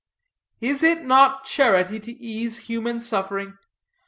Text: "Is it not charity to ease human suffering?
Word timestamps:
"Is 0.61 0.81
it 0.81 1.05
not 1.05 1.45
charity 1.45 1.99
to 1.99 2.11
ease 2.13 2.57
human 2.65 2.99
suffering? 2.99 3.59